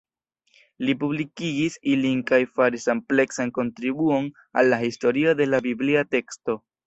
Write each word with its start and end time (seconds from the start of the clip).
Li 0.87 0.93
publikigis 1.01 1.75
ilin 1.91 2.23
kaj 2.31 2.39
faris 2.55 2.89
ampleksan 2.95 3.53
kontribuon 3.59 4.29
al 4.61 4.73
la 4.75 4.81
historio 4.87 5.35
de 5.43 5.47
la 5.53 5.63
biblia 5.69 6.05
teksto. 6.17 6.57